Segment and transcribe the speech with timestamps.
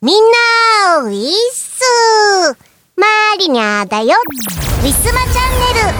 [0.00, 0.16] みん
[0.94, 2.56] な、ウィッス
[2.94, 3.04] マ
[3.36, 5.98] リニャだよウィスマチャンネル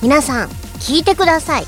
[0.00, 0.48] 皆さん、
[0.78, 1.64] 聞いてください。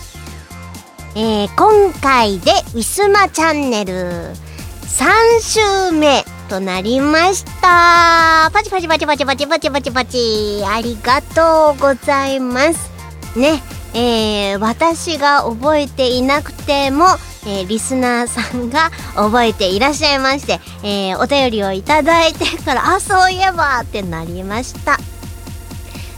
[1.17, 8.49] えー、今回でウィスマチャンネル3週目となりました。
[8.53, 10.63] パチパチパチパチパチパチパチパチ。
[10.65, 12.95] ありがとうございます。
[13.37, 13.61] ね、
[13.95, 17.05] えー、私が覚えていなくても、
[17.47, 24.99] えー、リスナーさんが覚えていらっしゃいまして、えー、お便りをいただいてから、 あ、そういえばってなりました。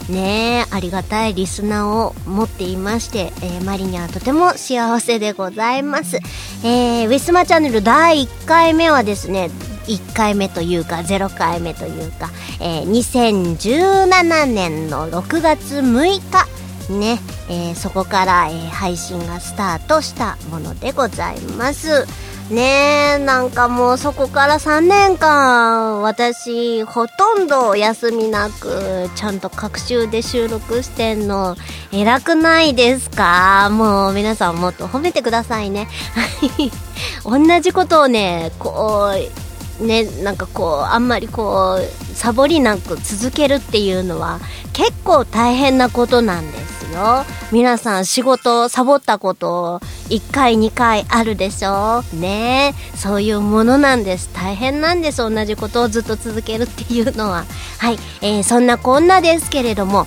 [0.08, 6.20] ねえ、ありがたいリスナーを持っていまして、えーマリニャはとても幸せでございます。
[6.62, 9.50] えーウィスマチャンネル第1回目はですね、
[9.88, 12.30] 1回目というか0回目というか、
[12.60, 16.46] えー2017年の6月6日、
[16.88, 17.18] ね、
[17.48, 22.06] えーそこから、えー配信がスタートしたものでございます。
[22.50, 31.56] ねえ、なんかもうそこから3年間、私、ほとんど休みなく、ちゃんと各週で収録してんの、
[31.90, 33.68] 偉くないですか？
[33.72, 35.88] もう皆さんもっと褒めてくださいね。
[37.26, 39.10] 同じことをね、こ
[39.80, 44.38] う、ね、なんかこう、あんまりこう、サボりなく続けるっていうのは、
[44.72, 47.24] 結構大変なことなんですよ。
[47.52, 52.02] 皆さん仕事サボったこと1回2回あるでしょ？
[52.12, 57.44] うねえそういうものなんです大変なんです同じことをずっと続けるっていうのは
[57.78, 60.06] はい、えーそんなこんなですけれども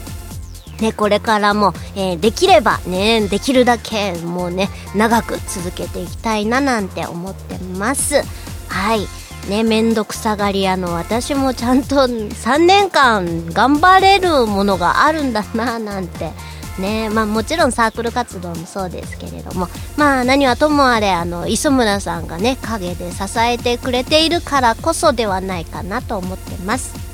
[0.79, 8.23] ね、これからも、えーできればね、できるだけもうね、長く続けていきたいななんて思ってます。
[8.69, 9.05] はい。
[9.49, 16.31] ね、めんどくさがり屋の私もちゃんと3年間頑張れるものがあるんだななんて。
[16.79, 17.09] ね。
[17.09, 19.67] まあもちろんサークル活動もそうですけれども。
[19.97, 27.09] まあ何はともあれあの磯村さんがね陰で支えてくれているからこそではないかなと思ってます。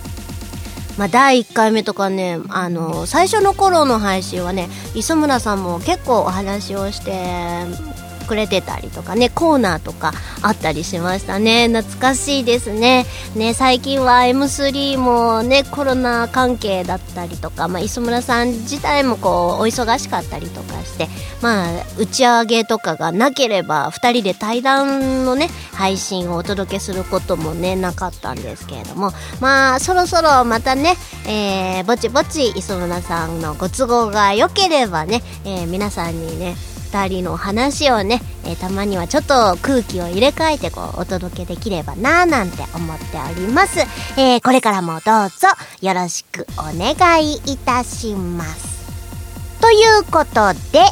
[0.97, 7.65] まあ、第1回目とかねあの最初の頃の配信はね磯村さんも結構お話をして
[8.25, 11.67] くれてたりとかねコーナーとかあったりしましたね。
[11.67, 13.05] 懐かしいですね。
[13.35, 21.07] ね最近は M3 もねコロナ関係だったりとか、まあ、磯村さん自体もこうお忙しかったりとかして
[21.41, 30.95] まあ打ち上げとかがなければ2人で対談のね配信をお届けすることもねなかったんですけれどもまあそろそろまたね、
[31.27, 36.55] えーぼちぼち磯村さんのご都合が良ければね、えー皆さんにね
[36.95, 43.79] 2人の話をね、えーたまにはちょっと空気を入れ替えてこうお届けできればなぁなんて思っております、
[44.17, 45.47] えーこれからもどうぞ
[45.81, 48.75] よろしくお願いいたします。
[49.61, 50.83] ということで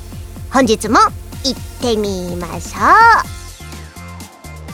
[0.52, 1.00] 本日も
[1.44, 2.80] 行ってみましょ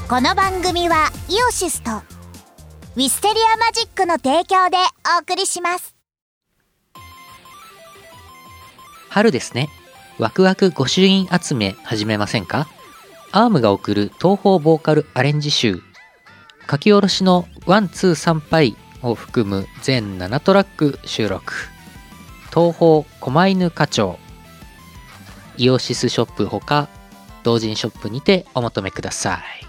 [0.06, 0.10] う。
[0.10, 4.78] この番組はイオシスとウィステリアマジックの提供で
[5.18, 5.96] お送りします。
[9.10, 9.70] 春ですね。
[10.20, 12.68] ワクワク御朱印集め始めませんか？
[13.32, 15.82] ARM が送る東方ボーカルアレンジ集。
[16.70, 21.54] 書き下ろしの one、two、参拝を含む全7トラック収録。
[22.54, 24.20] 東方狛犬課長。
[25.56, 26.90] IOSYS ショップほか、
[27.44, 29.69] 同人ショップにてお求めください。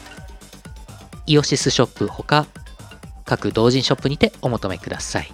[1.25, 2.47] イオシスショップほか
[3.25, 5.31] 各同人ショップにてお求めください。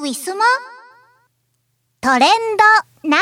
[0.00, 0.44] ウィスマ
[2.00, 2.30] トレン
[3.02, 3.20] ドナウ。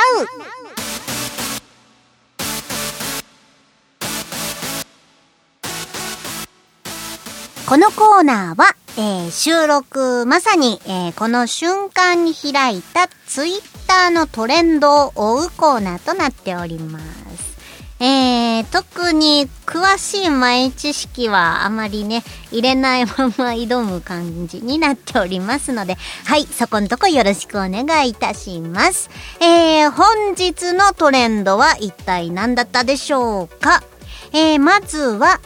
[7.68, 17.25] このコーナーは、えー、収録まさに、えー、この瞬間に開いたツイッターのトレンドを追うコーナーとなっております。
[17.98, 25.96] えー、特に詳しい前知識はあまりね、入れないまま挑む感じになっておりますので、
[26.26, 29.08] はい、そこのとこよろしくお願いいたします。
[29.40, 33.82] えー、本日のトレンドは一体何だったでしょうか？
[34.32, 35.40] えー、まずは、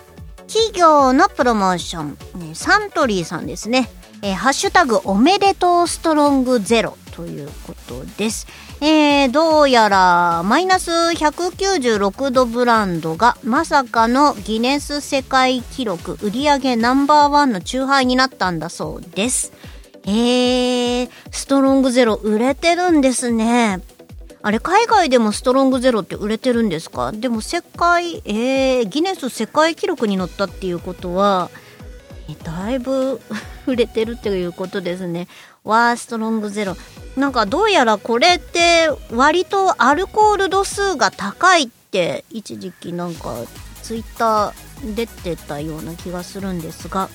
[0.48, 3.88] 企業のプロモーション、ね、サントリーさんですね。
[4.22, 8.48] えー、ハッシュタグおめでとうストロングゼロということです。
[8.82, 19.52] えー、どうやらマイナス196度ブランドがまさかのギネス世界記録売上ナンバーワンのチューハイになったんだそうです。
[20.06, 23.80] えー、ストロングゼロ売れてるんですね。
[24.40, 27.12] あれ、海外でもストロングゼロって売れてるんですか？
[27.12, 31.50] でも世界、えー、ギネス世界記録に乗ったっていうことは、
[32.42, 33.20] だいぶ
[33.66, 35.28] 売れてるっていうことですね。
[35.64, 36.76] ワーストロングゼロ。
[37.16, 43.34] なんかどうやらこれって割とアルコール度数が高いって一時期なんか
[43.82, 47.08] ツイッター出てたような気がするんですが、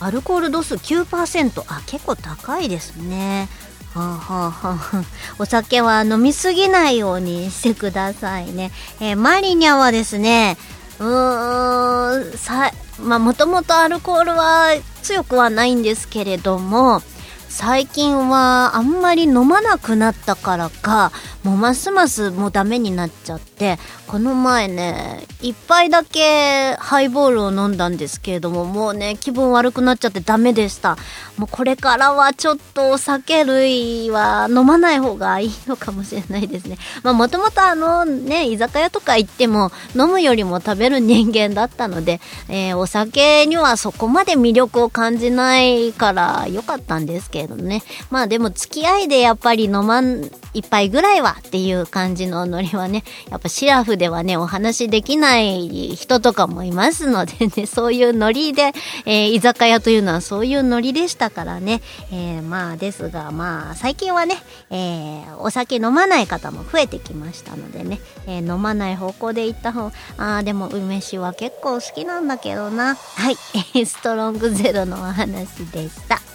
[0.00, 1.64] アルコール度数9%。
[1.68, 3.48] あ、結構高いですね。
[3.94, 5.04] はあはあはあ、
[5.38, 8.72] お酒は飲みすぎないようにしてくださいね。
[9.00, 10.56] えー、マリニャはですね、
[10.98, 14.68] うーん、さ、まあもともとアルコールは
[15.02, 17.02] 強くはないんですけれども、
[17.48, 21.12] 最近はあんまり飲まなくなったからか
[21.44, 30.96] もうますますもうダメになっちゃってこの前ね一杯だけハイボールを飲んだんですけれどももうね気分悪くなっちゃってダメでした。
[31.36, 36.78] もうこれからはちょっとお酒類は飲まない方がいいのかもしれないですね。
[37.02, 47.82] まあもともとあのね居酒屋とか行っても飲むよりも食べる人間だったので、えー、お酒にはそこまで魅力を感じないから良かったんですけれどね。
[48.10, 58.72] まあでも付き合いでやっぱり飲まん一杯ぐらいはっていう感じのノリはね、やっぱシラフではね、お話できない人とかもいますのでね、 そういうノリで、
[59.06, 61.80] えー、居酒屋というのはそういうノリでしたからね、
[62.12, 64.36] えー、まあですが、まあ最近はね、
[64.70, 72.96] えー、お酒飲まない方も増えてきましたのでね、え飲まない方向で行った方、ああ、でも梅酒は結構好きなんだけどな。
[72.96, 73.36] はい、
[73.86, 76.33] ストロングゼロのお話でした。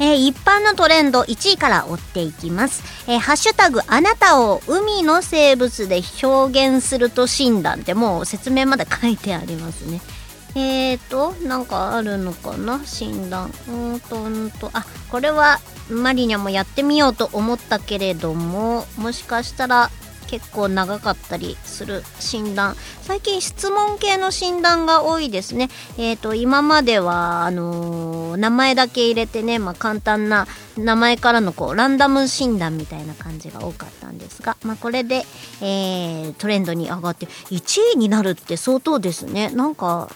[0.00, 2.82] えー、一般のトレンド1位から追っていきます。
[3.06, 10.00] えー、ハッシュタグあなたを海の生物で表現すると診断ってもう説明まで書いてありますね。
[10.56, 12.80] えーと、なんかあるのかな？
[12.84, 13.52] 診断。
[13.68, 19.90] うんと、うんと、あ、これはマリニャもやってみようと思ったけれども、もしかしたら
[20.30, 22.76] 結構長かったりする診断。
[23.02, 25.68] 最近質問系の診断が多いですね。
[25.98, 30.46] えっ、ー、と今まではあのー、名前だけ入れてね、まあ、簡単な
[30.78, 35.24] 名前からのこうランダム診断みたいな感じが多かったんですが、まあ、これで、
[35.60, 39.50] えー、トレンドに上がって1位になるって相当ですね。
[39.50, 40.08] なんか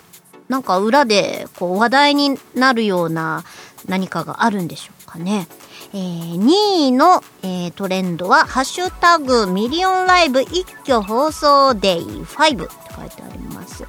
[0.49, 3.43] なんか裏でこう話題になるような
[3.89, 5.49] 何かがあるんでしょうかね。
[5.95, 13.85] えー、2位の、えー、トレンドは、ハッシュタグミリオンライブ一挙放送デイ5って書いてあります。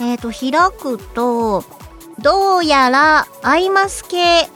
[0.00, 1.62] えっ、ー、と、開くと、
[2.18, 4.48] どうやらアイマス系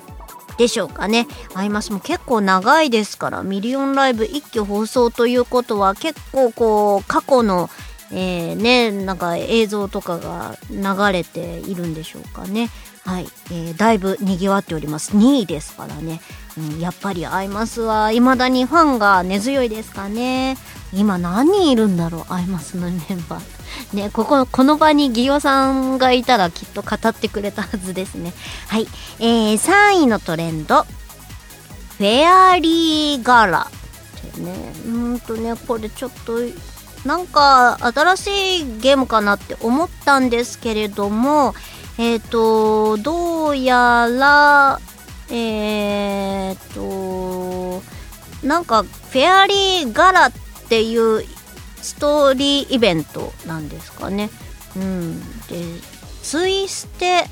[0.57, 1.26] でしょうかね。
[1.55, 7.69] アイマスも結構長いですから、ミリオンライブ一挙放送ということは結構こう、過去の
[8.12, 12.71] えー、ね、なんか映像とかが流れているんでしょうかね。
[13.04, 15.16] はい、えー、だいぶ賑わっております。
[15.16, 16.20] 2位ですからね。
[16.56, 20.56] うん、やっぱりアイマスは未だにファンが根強いですかね。
[20.92, 23.96] 今何人いるんだろう、アイマスのメンバー。
[23.96, 28.32] ね、ここ、この場にギオさんがいたらきっと語ってくれたはずですね。
[28.68, 28.87] はい。
[29.18, 30.84] えー、3位のトレンド。
[30.84, 33.70] フェアリーガラ。
[34.28, 36.38] ってね、うんとね、これちょっと、
[37.04, 41.54] なんか新しいゲームかなって思ったんですけれども、
[41.99, 44.81] えっ、ー、と、どうやら、
[45.31, 47.83] えっ、ー、と、
[48.47, 50.33] なんか、フェアリーガラっ
[50.69, 51.25] ていう
[51.77, 54.31] ストーリーイベントなんですかね。
[54.77, 55.21] うん。
[55.47, 55.57] で、
[56.23, 57.27] ツイステ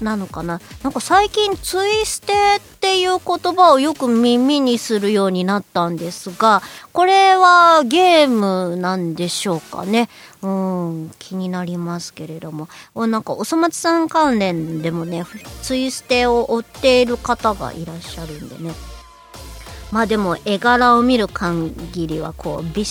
[0.00, 6.62] なのかななんか最近ツイステっていう言葉をよく耳にするようになったんですが、
[6.92, 10.08] これはゲームなんでしょうかね。
[10.42, 12.68] うん、気になりますけれども。
[12.94, 15.24] なんかおそ松さん関連でもね、
[15.62, 18.97] ツイステを追っている方がいらっしゃるんでね。
[19.90, 22.84] まあでも絵柄を見る限りはこう美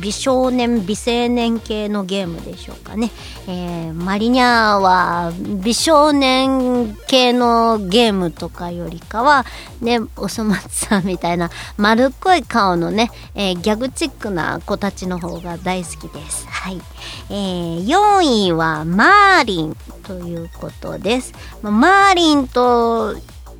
[0.00, 3.10] 美少年美青年系のゲームでしょうかね、
[3.46, 9.44] えー、マリニャーは美少年系のゲームとかよりかは
[9.80, 16.46] ねおそ松さんみたいな丸っこい顔のね、えー、ギャグチックな子たちの方が大好きです。
[16.48, 16.80] はい、
[17.30, 21.32] えー、4位はマーリンということです。
[21.62, 23.14] まあマーリンと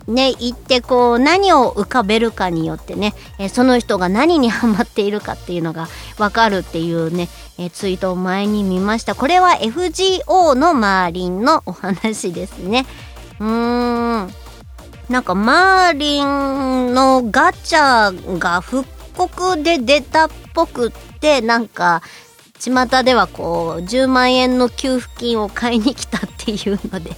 [0.09, 9.15] ね、行ってこう何を浮かべるかによってね、えその人が何にハマっているかっていうのが わかるっていうね、えツイートを前に見ました。
[9.15, 12.87] これは FGO のマーリンのお話ですね。
[13.41, 14.35] うーん。
[15.09, 22.03] なんかマーリンのガチャが復刻で出たっぽくって、なんか
[22.59, 27.11] 巷ではこう10万円の給付金を買いに来たていうので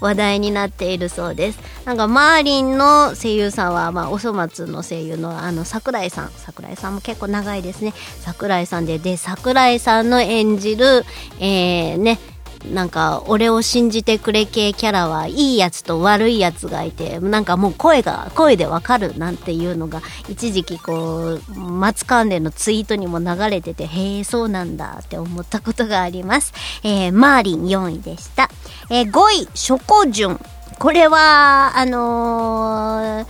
[0.00, 1.58] 話題になっているそうです。
[1.86, 6.30] なんかマーリンの声優さんは、まあ、おそ松の声優のあの桜井さん。
[6.36, 7.94] 桜井さんも結構長いですね。
[8.20, 11.04] 桜井さんでで桜井さんの演じる
[11.40, 12.18] えー、ね
[12.72, 26.52] なんか俺を信じてくれ系キャラはいいやつと悪いやつがいてなんかもう声が声でわかるなんていうのが一時期こう松関連のツイートにも流れててへえそうなんだって思ったことがあります、
[26.82, 28.48] えー、マーリン4位でした、
[28.90, 30.40] えー、5位ショコジュン。
[30.78, 33.26] これはあのー、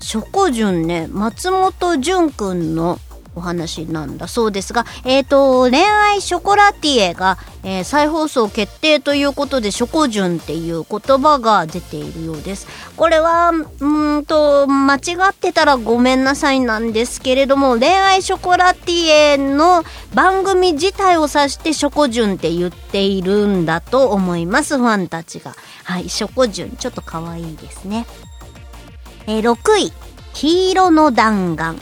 [0.00, 2.98] ショコジュンね松本潤くんの
[3.36, 12.66] お話なんだそうですが、えっ、ー、と、恋愛ショコラティエが、えー、再放送決定ということで、ショコジュンっていう言葉が出ているようです。
[12.96, 14.98] これは、うんと、間違
[15.30, 25.54] ってたらごめんなさいなんですけれども、恋愛ショコラティエの番組自体を指してショコジュンって言っているんだと思います、ファンたちが。
[25.84, 28.06] はい、ショコジュン、ちょっと可愛いですね。
[29.26, 29.92] えー、6位、
[30.34, 31.78] 黄色の弾丸。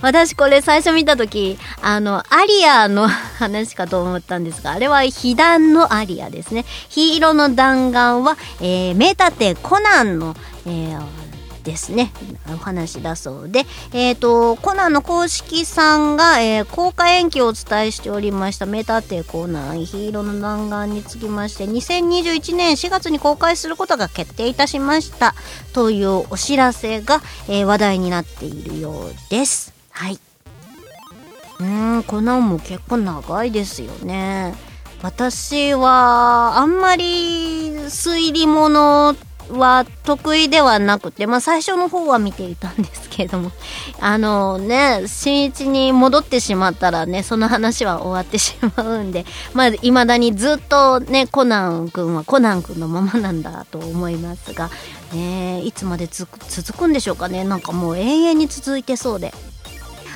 [0.00, 6.64] 私これ最初見た時あのアリアの話かと思ったんですがあれは被弾のアリアですね。
[6.88, 10.34] 黄色の弾丸は、えー、名探偵コナンの、
[10.66, 11.32] えー
[11.62, 12.12] ですね。
[12.52, 13.60] お話だそうで、
[13.92, 19.84] えーと、コナンの公式さんが、えー、公開延期をお伝えしておりました名探偵コナン。
[19.84, 25.34] ヒーローの弾丸につきまして2021年4月に公開することが決定いたしました
[25.72, 29.81] というお知らせが、えー、話題になっているようです。
[29.92, 30.18] はい。
[31.60, 34.54] うんコナンも結構長いですよね。
[35.02, 39.16] 私はあんまり推理物
[39.50, 43.50] は得意ではなくて、まあ最初の方は見ていたんですけれども、
[44.00, 54.70] あのね、新一に戻ってしまったらね、その話は終わってしまうんで、まあ未だにずっとね、コナン君はコナン君のままなんだと思いますが、
[55.12, 56.38] ね、いつまで続
[56.78, 59.34] くんでしょうかね、なんかもう永遠に続いてそうで。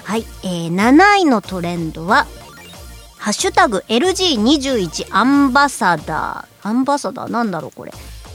[0.07, 2.29] はい、えー、7位のトレンドは、
[3.19, 6.69] ハッシュタグ LG21 アンバサダー。
[6.69, 7.29] アンバサダー？
[7.31, 7.93] なんだろうこれ。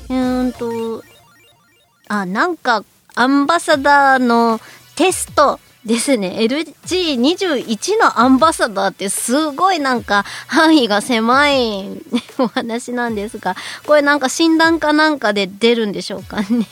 [0.09, 1.01] うーんと、
[2.09, 2.83] あ、なんか、
[3.15, 4.59] アンバサダーの
[4.97, 6.35] テストですね。
[6.41, 12.01] LG21 のアンバサダーってすごいなんか範囲が狭い
[12.37, 13.55] お話なんですが、
[13.87, 16.67] これなんか診断かなんかで出るんでしょうかね。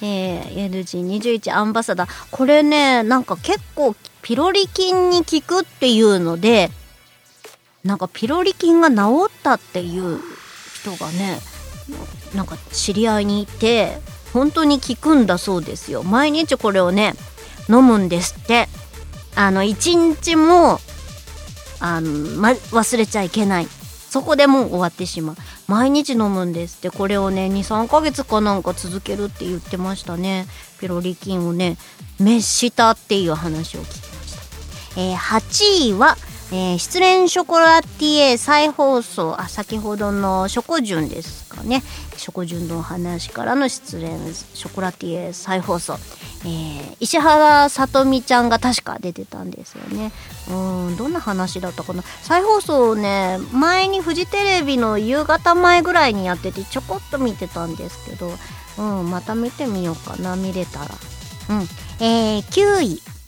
[0.00, 2.10] えー、LG21 アンバサダー。
[2.30, 6.70] これね、なんか結構ピロリ菌に効くっていうので、
[7.84, 10.20] なんかピロリ菌が治ったっていう
[10.80, 11.38] 人がね、
[12.34, 13.98] なんか知り合いにいて、
[14.32, 16.02] 本当に効くんだそうですよ。
[16.02, 17.14] 毎日これをね、
[17.68, 18.68] 飲むんですって。
[19.34, 20.80] あの、一日も、
[21.80, 23.68] あの、ま、忘れちゃいけない。
[24.10, 25.36] そこでもう終わってしまう。
[25.68, 26.90] 毎日飲むんですって。
[26.90, 30.46] これをね、2、3ヶ月かなんか続けるって言ってましたね。
[30.80, 31.76] ピロリ菌をね、
[32.18, 34.09] 滅したっていう話を聞き。
[34.96, 36.16] えー、8位は、
[36.52, 41.82] えー、失恋ショコラティエ再放送、あ、先ほどのショコジュンですかね。
[42.16, 45.94] ショコジュンの話からの失恋ショコラティエ再放送。
[46.42, 50.10] えー、石原さとみちゃんが確か出てたんですよね。
[50.50, 52.02] うん、どんな話だったかな。
[52.22, 58.32] 再放送をね、前にフジテレビの夕方前ぐらいにやっててちょこっと見てたんですけど、
[58.78, 60.86] うん、また見てみようかな、見れたら。
[61.50, 61.68] うん。
[62.00, 63.19] えー、9位。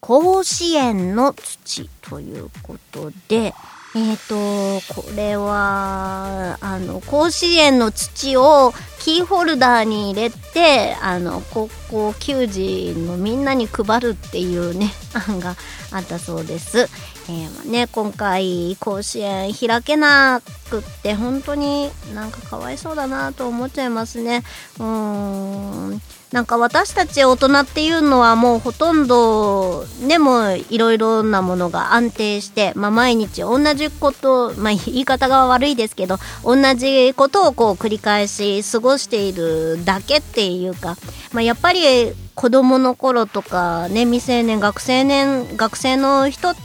[0.00, 3.52] 甲子園の土ということで、
[3.96, 14.92] えっ、ー、と、これは、あの、甲子園の土をキーホルダーに入れて、あの、高校球児のみんなに配るっていうね、
[15.28, 15.56] 案が
[15.90, 16.88] あったそうです。
[17.30, 24.44] えー、ね、今回甲子園開けなくって本当になんかかわいそうだなと思っちゃいますね。
[24.78, 26.02] うーん。
[26.32, 40.96] なんか私たち大人っていうのはもうほとんどでもいろいろなものが安定して、まあ、毎日同じこと、まあ、言い方が悪いですけど同じことをこう繰り返し過ごしているだけっていうか、
[41.32, 46.56] まあ、やっぱり子供の頃とかね未成年学生年学生の人っ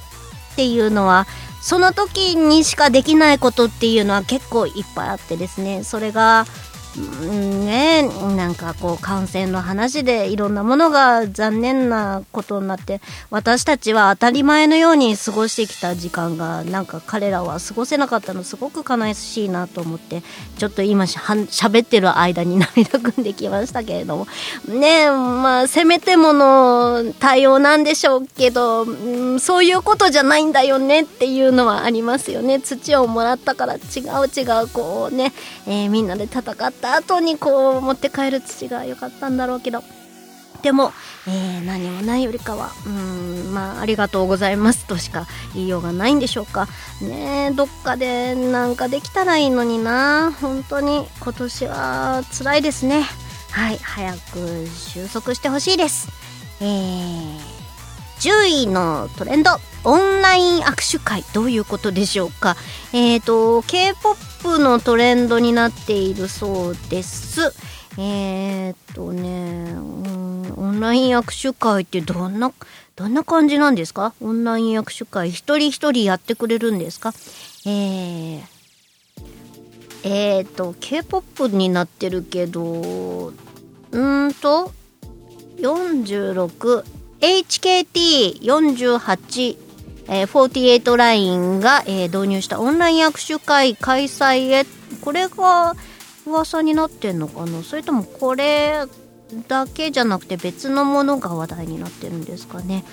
[0.57, 1.25] ていうのは
[1.61, 6.45] その時にしかできないことっていうのは結構いっぱいあってですねそれが
[6.99, 8.03] ね
[8.35, 20.21] なんかこう感染の話でいろんなものが残念なことになって私たちは当たり前のように過ごしてきた時間がなんか彼らは過ごせなかったのすごく悲しいなと思って
[20.57, 24.27] ちょっと今しゃべってる間に涙ぐんできましたけれども
[24.67, 32.59] ねまあせめてもの対応なんでしょうけど、うん、そういうことじゃないんだよねっていうのはありますよね。
[32.59, 33.81] 土をもらったから違う
[34.27, 35.33] 違うこうね、
[35.65, 39.81] えー、みんなで戦ってった後にこう持って帰る土が良かったんだろうけど。
[40.61, 40.93] でも、
[41.27, 46.67] えー、何もないよりかはうんまあありがとうございますとしか言いようがないんでしょうか。
[47.01, 50.31] ねどっかでなんかできたらいいのにな。
[50.39, 53.03] 本当に今年は辛いですね。
[53.51, 56.07] はい早く収束してほしいです。
[56.61, 57.52] えー、
[58.23, 59.49] 10位のトレンド。
[59.83, 62.55] オンライン握手会どういうことでしょうか？
[62.93, 67.53] えっ、ー、と K-POP のトレンドになっているそうです。
[67.97, 72.53] えっ、ー、とね、うん、オンライン握手会ってどんな
[72.95, 74.13] どんな感じなんですか？
[74.21, 77.11] オンライン握手会一人一人やってくれるんですか？
[77.65, 78.41] えー、
[80.05, 83.33] えーと K-POP になってるけど
[83.91, 84.71] うんと
[85.57, 86.85] 46
[87.23, 89.57] HKT48
[90.09, 94.65] えー、48ラインが、えー、導入したオンライン握手会開催へ。
[94.99, 95.73] これが
[96.25, 97.63] 噂になってんのかな？
[97.63, 98.83] それともこれ
[99.47, 102.83] だけじゃなくて別のものが話題になってるんですかね？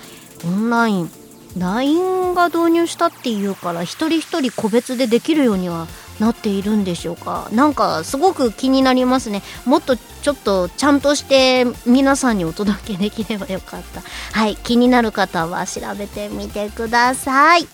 [0.45, 1.11] オンライン。
[1.57, 5.87] LINE が導入したっていうから一人一人個別でできるようには
[6.21, 7.49] なっているんでしょうか？
[7.51, 9.41] なんかすごく気になりますね。
[9.65, 14.01] もっとちょっとちゃんとして皆さんにお届けできればよかった。
[14.39, 17.67] はい気になる方は調べてみてください。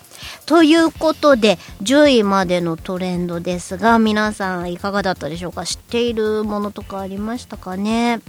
[0.46, 5.66] ということで10位までのトレンドですが皆さんいかがだったでしょうか？
[5.66, 8.22] 知っているものとかありましたかね？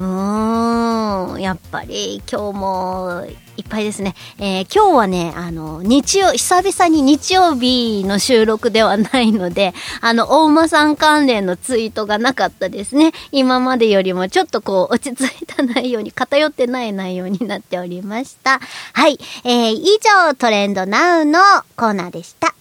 [0.00, 3.26] うーん、やっぱり今日も
[3.58, 4.14] いっぱいですね。
[4.38, 13.12] えー、今日はね、あの、日曜、久々に日曜日の収録ではないので、 あの、大間さん関連のツイートがなかったですね。
[13.30, 18.58] 今までよりもちょっとこう、落ち着いた内容に、偏ってない内容になっておりました。
[18.94, 19.18] はい。
[19.44, 21.40] えー、以上、トレンドナウの
[21.76, 22.54] コーナーでした。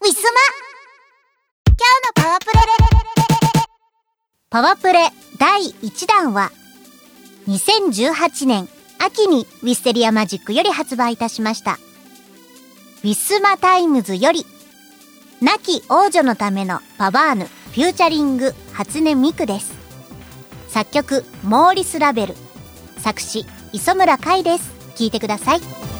[0.00, 0.30] ウィスマ
[1.64, 2.60] 今日のパワープレ
[4.50, 6.50] パワープレイ第1弾は、
[7.48, 11.78] 2018年秋にウィステリアマジックより発売いたしました。
[13.02, 14.46] ウィスマタイムズより、
[15.40, 19.72] 亡き王女のためのパバーヌ、 featuring、初音ミクです。
[20.68, 22.34] 作曲、モーリス・ラベル。
[22.98, 24.70] 作詞、磯村海です。
[24.94, 25.58] 聴いてください。
[25.58, 25.91] はい、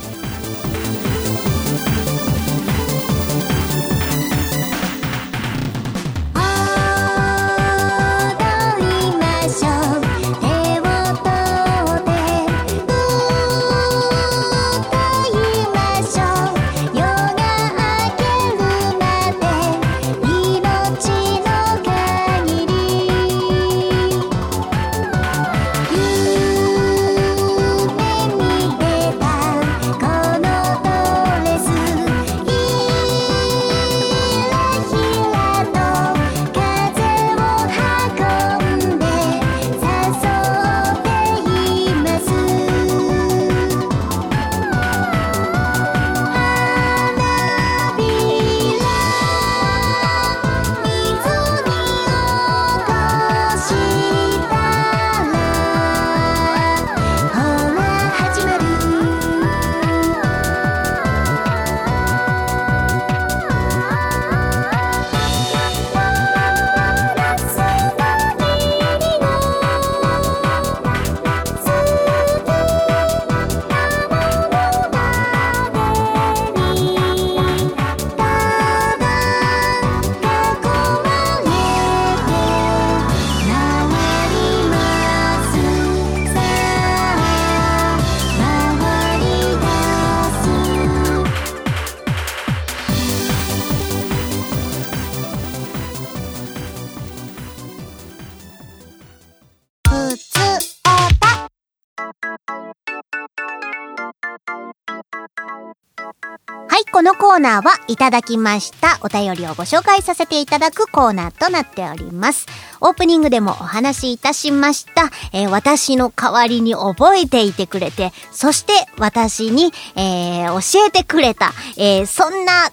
[107.42, 108.98] ナーはいただきました。
[109.02, 112.46] お便りをご紹介させていただくコーナーとなっております。
[112.80, 122.70] オープニングでもお話しいたしました、えー私の代わりに覚えていてくれて、そして私に、えー教えてくれた、えーそんな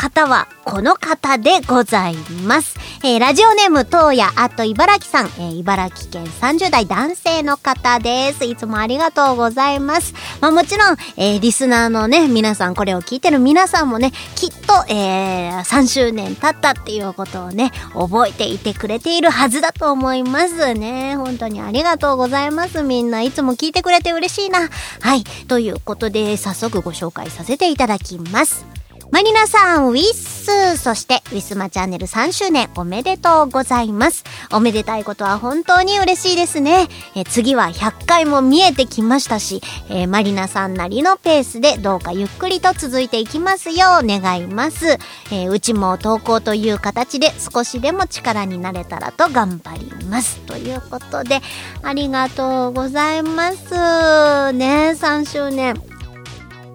[0.00, 2.14] 方はこの方でござい
[2.46, 2.78] ます。
[3.04, 8.46] えーラジオネーム、東野あと茨城さん、えー茨城県30代男性の方です。
[8.46, 10.14] いつもありがとうございます。
[10.40, 21.16] まあもちろん、えーリスナーのね、皆さん、これを聞いてる皆さんもね、きっと、えー3周年経ったっていうことをね、覚えていてくれているはずだと思いますね。
[21.16, 22.82] 本当にありがとうございます。
[22.82, 24.60] みんないつも聞いてくれて嬉しいな。
[25.00, 25.24] はい。
[25.46, 28.79] ということで、早速ご紹介させていただきます。
[29.12, 34.22] マリナさん、ウィッスそして、ウィスマチャンネル3周年おめでとうございます。
[34.52, 36.86] おめでたいことは本当に嬉しいですね。
[37.16, 44.98] え次は100回も見えてきましたし、えーマリナさんなりのペースでどうかゆっくりと続いていきますよう願います。
[45.32, 50.38] えーうちも投稿という形で少しでも力になれたらと頑張ります。
[50.46, 51.40] ということで、
[51.82, 54.52] ありがとうございます。
[54.52, 55.89] ね、3周年。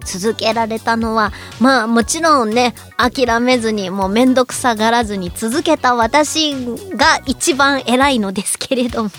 [0.06, 6.54] 続けられたのは、まあもちろんね、諦めずに、もうめんどくさがらずに続けた私
[6.96, 9.10] が一番偉いのですけれども。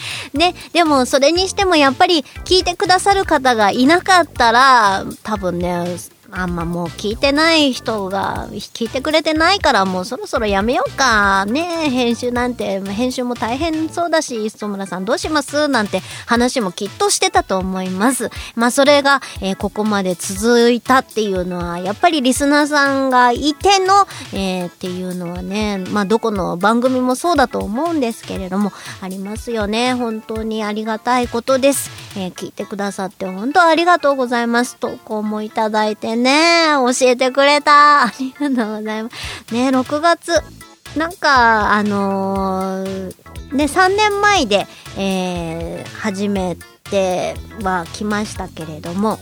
[0.32, 5.84] ね、でもそれにしてもやっぱり聞いてくださる方がいなかったら、多分ね、
[6.32, 11.44] あんまもう聞いてない人が聞いてくれてないからもうそろそろやめようか。
[11.46, 15.68] ね編集なんて、編集も大変そうだし、磯村さんどうします？
[15.68, 18.30] なんて話もきっとしてたと思います。
[18.54, 29.94] まあそれが、えーここまで続いたっていうのは、やっぱりリスナーさんがいての、えーっていうのはね、まあどこの番組もそうだと思うんですけれども、ありますよね。
[29.94, 31.90] 本当にありがたいことです。
[32.16, 34.76] えー聞いてくださって本当ありがとうございます。
[34.76, 38.04] 投稿もいただいてね、ね教えてくれた。
[38.04, 39.54] ありがとうございます。
[39.54, 40.32] ね、6月、
[40.96, 43.14] なんか、あのー
[43.52, 46.56] ね、3年前で、えー初め
[46.90, 49.18] ては来ましたけれども、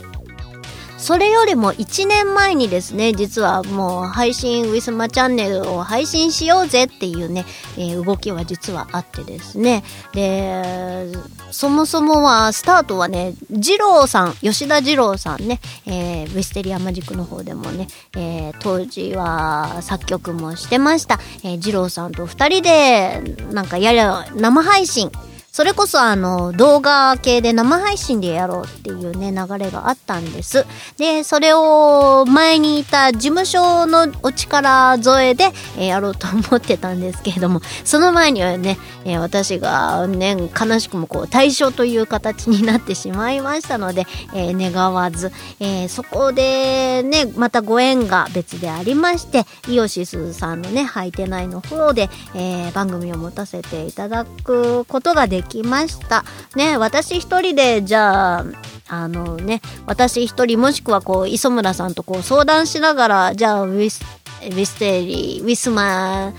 [0.98, 9.84] それよりも1年前にですね、実はもう配信、ウィスマチャンネルを配信しようぜっていうね、えー動きは実はあってですね。
[10.12, 11.12] で、
[11.50, 21.20] そもそもは、スタートはね、二郎さん、吉田二郎さんね、えーウィステリアマジックの方でもね、えー当時は作曲もしてました。
[21.44, 23.20] えー二郎さんと二人で、
[23.52, 25.10] なんかやや生配信、
[25.50, 30.66] それこそあの動画系で生配信でやろうっていうね流れがあったんです。
[30.98, 35.44] で、それを前にいた事務所のお力添えで、
[35.76, 56.24] えーやろうと思ってたんですけれども、その前にはね、えー私がね、悲しくもこう対象という形になってしまいましたので、えー願わず、えそこでね、またご縁が別でありまして、イオシスさんのね、はいてないの方で、え番組を持たせていただくことがでできました。
[56.56, 58.44] ね、私一人で、じゃあ、
[58.88, 64.02] あのね、私一人もしくはこう、磯村さんとこう相談しながら、じゃあ、ウィス、
[64.42, 66.32] ウィステリー、ウィスマ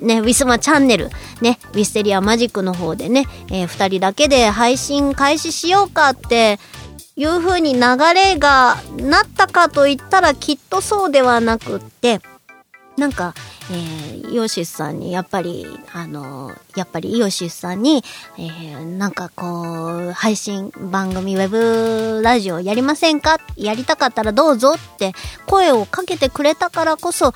[0.00, 1.10] ね、ウィスマチャンネル、
[1.42, 6.58] ね、ウィステリアマジックの方でね、えー二人だけで配信開始しようかって、
[7.16, 7.80] いう風に流
[8.14, 12.20] れがなったかといったらきっとそうではなくって、
[12.98, 13.34] なんか、
[13.70, 18.04] えーイオシスさんに、やっぱり、あの、やっぱりイオシスさんに、
[18.36, 23.38] えーなんかこう、配信番組、ウェブラジオやりませんか？
[23.56, 25.12] やりたかったらどうぞって
[25.46, 27.34] 声をかけてくれたからこそ、あ、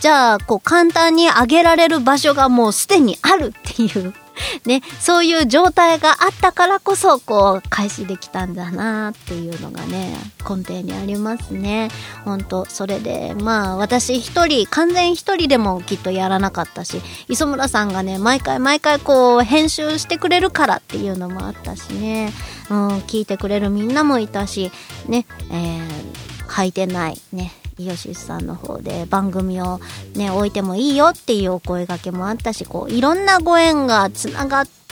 [0.00, 4.12] じゃあ、こう、簡単に上げられる場所がもうすでにあるっていう。
[4.66, 10.16] ね、そういう状態があったからこそ、こう、開始できたんだなっていうのがね、
[10.48, 11.88] 根底にありますね。
[12.24, 22.32] 本当それで、まあ、私一人、完全一人でもきっとやらなかったし、磯村さんがね、毎回毎回こう、編集してくれるからっていうのもあったしね、
[22.70, 24.70] うん、聞いてくれるみんなもいたし、
[25.06, 29.80] ね、えー、履いてない、ね、イオシスさんの方で番組を
[30.14, 34.83] ね、置いてもいいよっていうお声がけもあったし、こう、いろんなご縁がつながって、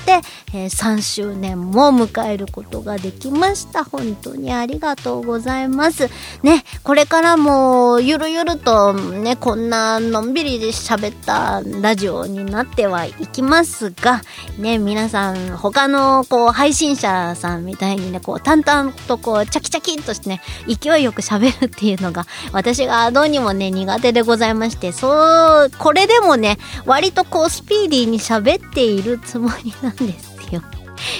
[0.52, 3.84] えー3周年も迎えることができました。
[3.84, 6.08] 本当にありがとうございます。
[6.42, 14.22] ね、これからもゆるゆるとね、こんなのんびりで喋ったラジオになってはいきますが、
[14.58, 30.62] ね、皆さん、他のこう配信者さんみたいにね、こう淡々とこうチャキチャキっとしてね、勢いよく喋るっていうのが私がどうにもね、苦手でございまして、そう、これでもね、割とこうスピーディーに喋っているつもりなんんですよ。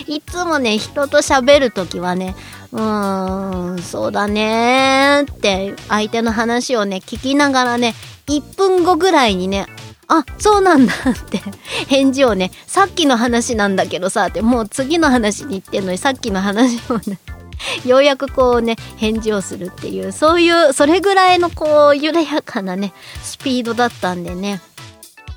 [0.06, 2.35] いつもね、人と喋るときはね、
[2.72, 7.94] うーん、そうだねーって相手の話をね、聞きながらね、
[8.28, 9.66] 1分後ぐらいにね、
[10.08, 11.40] あ、そうなんだって
[11.88, 17.18] 返事をね、さっきの話なんだけどさ、ってもう次の話に行ってんのにさっきの話をね、
[17.87, 24.61] ようやくこうね、返事をするっていう、そういう、それぐらいのこう、緩やかなね、スピードだったんでね。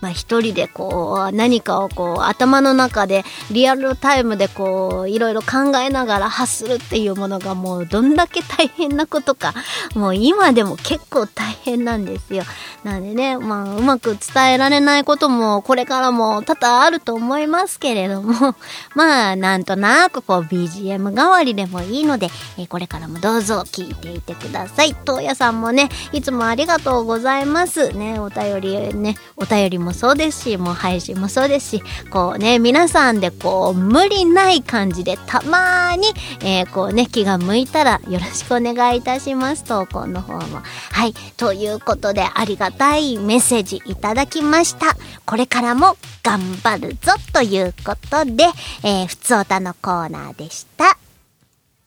[0.01, 9.53] まあ一人でこう何かをこう頭の中でリアルタイムでこういろいろ考えながら発するっていうものがもうどんだけ大変なことか
[9.95, 12.43] もう今でも結構大変なんですよ。
[12.83, 18.55] なんでね、まあうまく伝えられないこともこれからも多々あると思いますけれども
[18.93, 22.29] まあなんとなくこう BGM 代わりでもいいので、
[22.59, 24.95] えこれからもどうぞ聞いていてください。
[25.05, 27.89] 東野さんもね、いつもありがとうございます。
[27.89, 36.07] ね、お便りね、お便りももそうですし、もう配信もそうですし、こうね、皆さんでこう、無理ない感じで、たまーに、
[36.41, 39.63] えー、こうね、気が向いたらよろしくお願いいたします。
[39.63, 40.61] 投稿の方も。
[40.91, 41.13] はい。
[41.37, 44.97] ということで、ありがたいメッセージいただきました。
[45.25, 48.45] これからも頑張るぞということで、
[48.83, 50.97] えー、ふつおたのコーナーでした。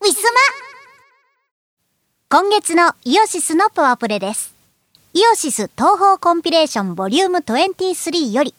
[0.01, 0.31] ウィスマ
[2.31, 4.58] 今月のイオシスのパワープレです。
[5.15, 8.55] イオシス東方コンピレーションボリューム23より、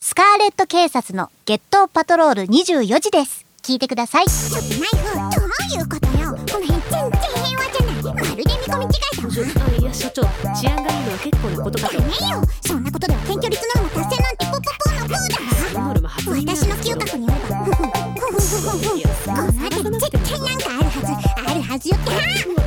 [0.00, 3.46] スカーレット警察のゲットパトロール24時です。
[3.62, 4.26] 聞いてください。
[4.26, 4.88] ちょっとナイ
[5.28, 6.30] フ、どういうことよ。
[6.30, 7.10] この辺全然
[7.44, 8.28] 平和じゃない。
[8.28, 8.88] まるで見込み違
[9.20, 9.70] いだわ。
[9.78, 11.98] いや、所長、治安がいいのは結構なことかと。
[12.00, 12.42] ねえよ。
[12.66, 15.38] そんなこと では検挙率ノルマ達成なんてポポポーのプーだ。
[15.72, 19.24] そのノルマ発私の嗅覚によれば、ふふふふふふふ。
[19.24, 21.50] この辺り絶対なんかあるはず。
[21.50, 22.63] あるはずよっては。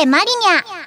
[0.00, 0.78] てマリニャ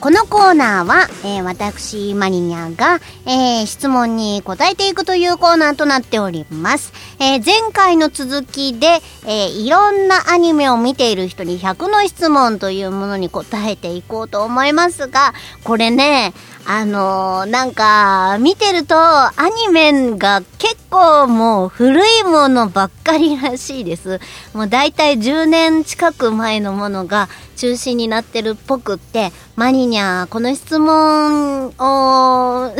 [0.00, 6.92] このコーナーは、えー、私、マリニャが、えー、質問に答えていくというコーナーとなっております。
[7.20, 16.32] えー、前回の続きで、えいろんなアニメを見ている人に100の質問というものに答えていこうと思いますが、これね、
[16.64, 19.32] あのー、なんか、見てると、ア
[19.66, 24.20] ニメが結構もう古いものばっかりらしいです。
[24.54, 32.72] もう大体10年近く前のものが中心になってるっぽくって、マニニャ、この質問を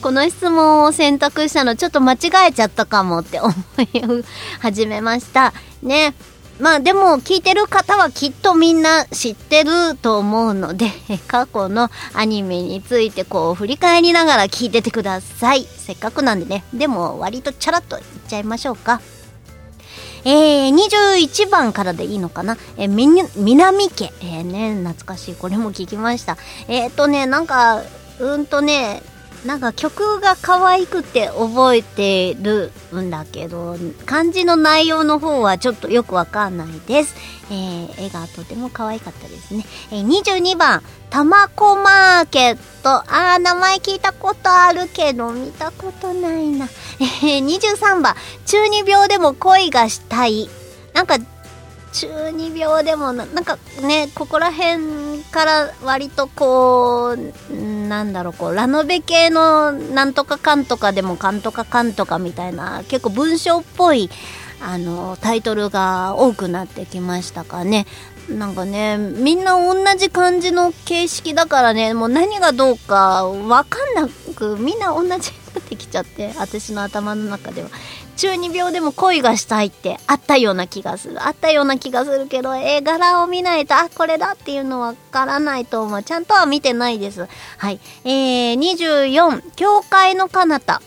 [0.00, 4.24] この質問を選択したのちょっと間違えちゃったかもって思い
[4.60, 5.52] 始めました。
[5.82, 6.14] ね。
[6.60, 10.90] まあでも聞いてる方はきっとみんな知ってると思うので、
[11.26, 15.66] 過去のアニメについてこう振り返りながら聞いててください。
[15.76, 16.64] せっかくなんでね。
[16.72, 19.00] でも割とチャラッといっちゃいましょうか。
[20.24, 22.56] えー、21番からでいいのかな？
[22.76, 24.12] えー、み、南家。
[24.20, 25.34] えー、ね、懐かしい。
[25.34, 26.36] これも聞きました。
[26.68, 27.82] えっ、ー、とね、なんか、
[28.20, 29.02] うんとね、
[29.44, 33.76] なんか曲が可愛くて覚えてるんだけど、
[34.06, 37.16] 漢字の内容の方はちょっとよくわかんないです。
[37.50, 39.64] えー、絵がとても可愛かったですね。
[39.90, 42.90] えー、22番、たまこマーケット。
[42.90, 46.68] あー、名前聞いたことあるけど、見たことないな。
[47.00, 48.14] えー、23番、
[48.46, 50.48] 中二病でも恋がしたい。
[50.94, 51.18] なんか、
[51.92, 57.16] 中二病でもな、んかね、ここら辺から割とこ
[57.50, 64.10] うなんだろうこうラノベ系のなんとかかんとかでもかんとかかんとかみたいな結構文章っぽい
[64.60, 67.86] あのタイトルが多くなってきましたかね。
[68.28, 77.68] なんかねみんな同じ感じの形式だからねもう何がどうか分かんなくみんな同じになってきちゃって私の頭の中では。
[78.22, 86.04] 中二病でも恋がしたいってあったような気がするあったような気がするけど絵柄を見ないとあこれだっていうのわからないと思う。
[86.04, 87.26] ちゃんとは見てないです。
[87.58, 87.80] はい。
[88.04, 90.80] えー、24「教会の彼方」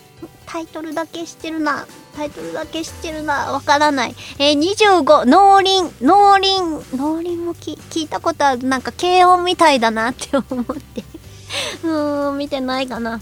[0.48, 1.86] タイトルだけ知ってるな。
[2.16, 3.52] タイトルだけ知ってるな。
[3.52, 4.16] わからない。
[4.40, 8.64] えー、25、農林、農林、農林もき聞いたことある。
[8.64, 11.04] なんか軽音みたいだなって思って。
[11.84, 13.20] うーん、見てないかな。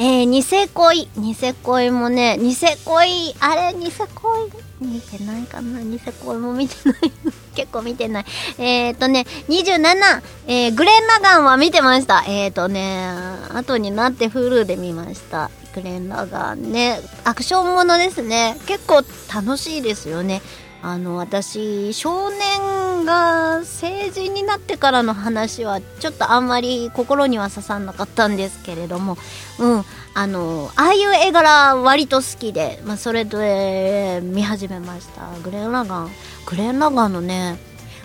[0.00, 1.08] えー、ニセ恋。
[1.16, 4.48] ニセ恋もね、ニセ恋、あれ、ニセ恋、
[4.80, 5.80] 見てないかな？
[5.80, 7.12] ニセ恋も見てない。
[7.56, 8.24] 結構見てない。
[8.58, 12.22] えっ、ー、とね、27、えー、グレン・ラガンは見てました。
[12.28, 13.08] えっ、ー、とね、
[13.52, 15.50] 後になって Hulu で見ました。
[15.74, 18.56] グレン・ラガンね、アクションものですね。
[18.66, 19.02] 結構
[19.34, 20.42] 楽しいですよね。
[20.80, 29.16] あの私少年が成人になってからの話はちょっとあんまり心には刺さんなかったんですけれども
[29.58, 35.28] うんあのああいう絵柄割と好きで、まあ、それで見始めました。
[35.42, 36.10] グレン・ラガン。
[36.46, 37.58] グレン・ラガンのね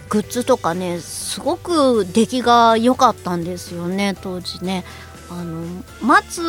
[0.09, 4.83] グッズとかねすごく出来が良かったんですよね当時ね。
[5.31, 5.65] あの
[6.01, 6.43] 松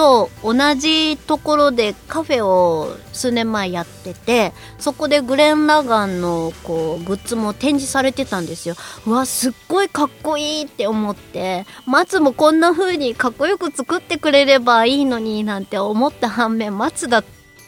[0.00, 8.76] と同じところでカフェを数年前やっててそこでグレン・ラガンのこうグッズも展示されてたんですよ。
[9.06, 11.66] うわすっごいかっこいいって思って。
[11.84, 17.24] 松もこんな風にかっこよく作ってくれればいいのになんて思った反面松だっ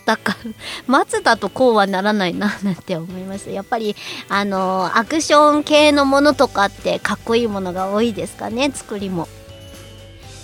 [0.07, 0.35] たか
[0.89, 3.51] 松だとこうはならないな なんて思いました。
[3.51, 3.95] やっぱり
[4.31, 9.29] あのアクション系のものとかってかっこいいものが多いですかね作りも。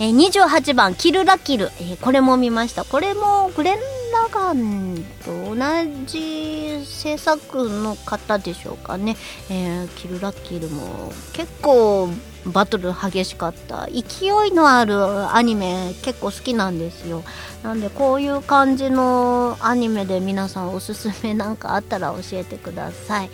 [0.01, 1.65] えー、28番、キルラキル。
[1.81, 2.85] えー、これも見ました。
[2.85, 3.77] これもグレン・
[4.13, 9.17] ラガンと同じ制作の方でしょうかね。
[9.49, 12.09] えー、キルラキルも結構
[12.45, 13.87] バトル激しかった。
[13.87, 17.23] 勢いのあるアニメ結構好きなんですよ。
[17.61, 23.29] なんでこういう感じのアニメで皆さんおすすめなんかあったら教えてください。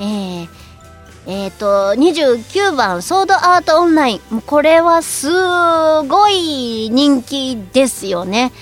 [0.00, 0.69] えー
[1.26, 4.40] えっ、ー、と、29番、ソードアートオンライン。
[4.42, 8.52] これはすごい人気ですよね。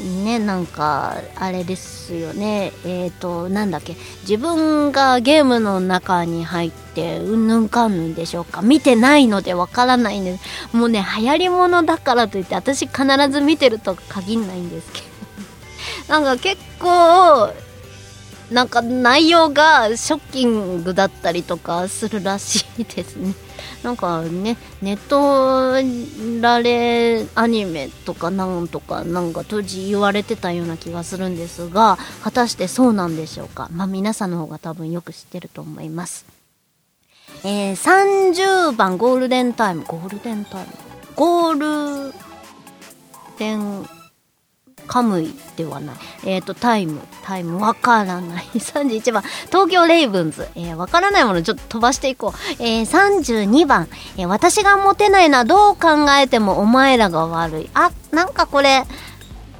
[0.00, 2.72] ね、なんか、あれですよね。
[2.84, 3.96] えっ、ー、と、なんだっけ。
[4.22, 8.62] 自分がゲームの中に入って、うんぬんかんぬんでしょうか。
[8.62, 10.76] 見てないのでわからないんです。
[10.76, 15.08] もうね、流行り物だからといって、私必ず見てると限んないんですけど。
[16.08, 17.52] なんか結構、
[18.50, 23.34] なんか内容がショッキングだったりとかするらしいですね。
[23.82, 25.72] なんかね、ネット
[26.40, 33.68] られアニメとかなんとかなんか当時言われてたような気がするんですが、果たしてそうなんでしょうか？
[33.72, 36.24] まあ皆さんの方が多分よく知ってると思います。
[37.44, 39.84] えー、30番ゴールデンタイム。
[39.84, 40.72] ゴールデンタイム？
[41.14, 42.14] ゴール
[43.38, 43.88] デン
[44.88, 45.96] カムイではない。
[46.24, 47.00] えっ、ー、と、タイム。
[47.22, 48.44] タイムわからない。
[48.58, 50.48] 31番、東京レイブンズ。
[50.56, 52.62] えー、わからないものちょっと飛ばしていこう。
[52.62, 57.70] えー、32番、え、私がモテないのはどう考えてもお前らが悪い。
[57.74, 58.84] あ、なんかこれ、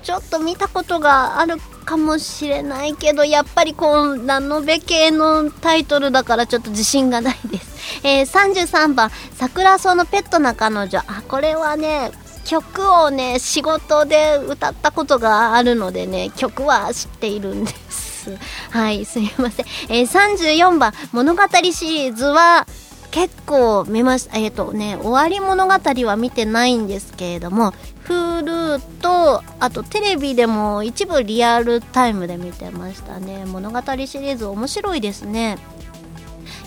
[0.03, 8.01] ちょっと見たことがあるかもしれないけど、やっぱりこう、ラノベ系のタイトルだからちょっと自信がないです。
[8.05, 10.99] えー、33番、桜草のペットな彼女。
[11.01, 12.11] あ、これはね、
[12.49, 18.37] 曲をね仕事で歌ったことがあるのでね曲は知っているんです。
[18.73, 22.67] はいすいません、えー、34番物語シリーズは
[23.11, 24.39] 結構見ました。
[24.39, 25.75] えっ、ー、とね終わり物語
[26.07, 27.75] は見てないんですけれども
[28.07, 33.45] Hulu とあとテレビでも一部リアルタイムで見てましたね。
[33.45, 35.59] 物語シリーズ面白いですね。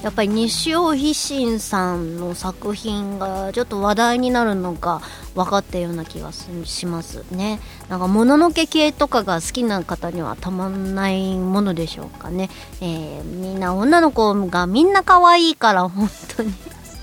[0.03, 5.01] やっぱり西尾維新さんの作品がちょっと話題になるのが
[5.35, 7.59] 分かったような気がしますね。
[7.89, 12.49] なんかもののけ系とかが好きな方にはたまんないものでしょうかね、
[12.81, 16.53] えー、みんな女の子がみんな可愛いから本当に。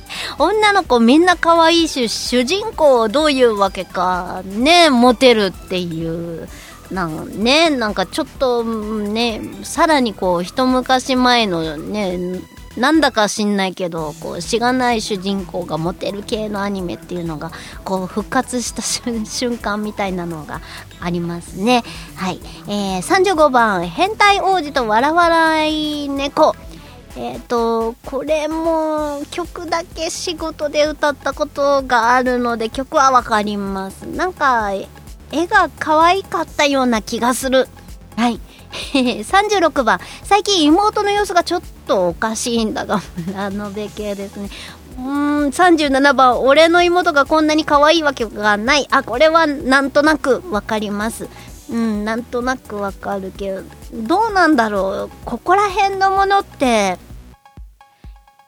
[0.38, 6.48] 女の子みんな可愛いし主人公どういうわけかねモテるっていう。
[6.90, 12.18] なんねなんかちょっとねさらにこう一昔前のね
[12.76, 17.50] なんだか知んないけどこうしがない主人公がモテる系のアニメっていうのが
[17.84, 20.60] こう復活した瞬間みたいなのが
[21.00, 21.82] ありますね
[22.14, 26.54] はい、えー、35番「変態王子とわらわらい猫」
[27.16, 34.02] えっ、と、これも曲だけ仕事で歌ったことがあるので曲はわかります。
[34.02, 34.70] なんか、
[35.32, 37.66] 絵が可愛かったような気がする。
[38.16, 38.40] はい。
[38.92, 40.00] 36番。
[40.24, 43.00] 最近妹の様子がちょっとおかしいんだが、
[43.36, 44.50] あのべ系ですね。
[44.98, 46.40] うーん、37番。
[46.42, 48.86] 俺の妹がこんなに可愛いわけがない。
[48.90, 51.28] あ、これはなんとなくわかります。
[51.70, 53.62] うん、なんとなくわかるけど、
[53.92, 55.10] どうなんだろう。
[55.24, 56.98] ここら辺のものって、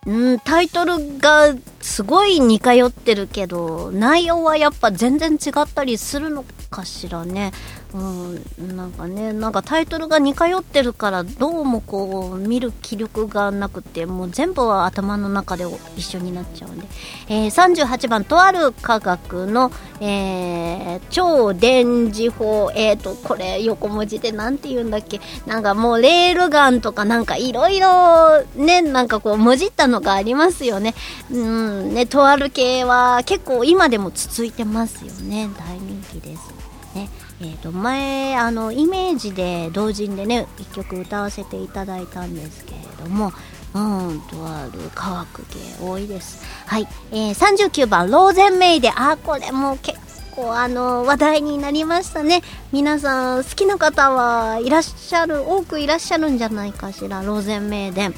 [0.06, 7.52] うん、タイトルがすごい似通ってるけど、内容はやっぱ全然違ったりするのかしらね。
[7.92, 15.64] うん、なんかね、なんかタイトルが似通ってるから、どうもこう、見る気力がなくて、もう全部は頭の中で
[15.96, 16.86] 一緒になっちゃうんで。
[17.28, 25.20] えー、38番、とある科学の、えー、超電磁法、えーと、これ横文字でなんて言うんだっけ？
[25.46, 30.94] なんかもうレールガンとかなんかいろいろね、なんかこう、もじったのがありますよね。
[31.30, 35.48] うん、ね、とある系は結構今でも続いてますよね。
[35.58, 36.60] 大人気です。
[36.94, 37.08] ね。
[37.42, 43.32] えー、と前あのイメージで同人でね1曲歌わせていただいたんですけれども
[43.74, 49.98] うんとある科学系多いですはい、えー、39番ローゼンメイであこれも結
[50.34, 58.10] 構あの話題になりましたね皆さん好きな方はいらっしゃる多くいらっしゃるんじゃないかしらローゼンメイで